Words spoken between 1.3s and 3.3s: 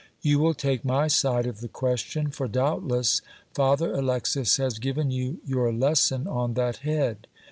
of the question; for doubtless